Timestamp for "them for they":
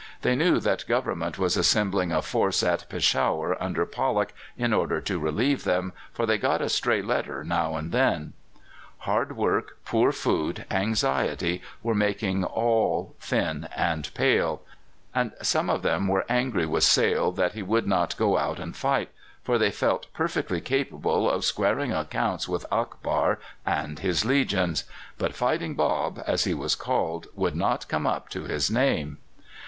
5.63-6.39